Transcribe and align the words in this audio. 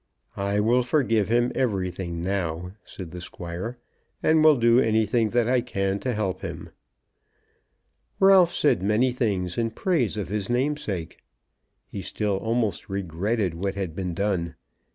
"I 0.35 0.59
will 0.59 0.81
forgive 0.81 1.27
him 1.29 1.51
everything 1.53 2.23
now," 2.23 2.71
said 2.83 3.11
the 3.11 3.21
Squire, 3.21 3.77
"and 4.23 4.43
will 4.43 4.57
do 4.57 4.79
anything 4.79 5.29
that 5.29 5.47
I 5.47 5.61
can 5.61 5.99
to 5.99 6.15
help 6.15 6.41
him." 6.41 6.71
Ralph 8.19 8.51
said 8.51 8.81
many 8.81 9.11
things 9.11 9.59
in 9.59 9.69
praise 9.69 10.17
of 10.17 10.29
his 10.29 10.49
namesake. 10.49 11.19
He 11.85 12.01
still 12.01 12.37
almost 12.37 12.89
regretted 12.89 13.53
what 13.53 13.75
had 13.75 13.93
been 13.95 14.15
done. 14.15 14.55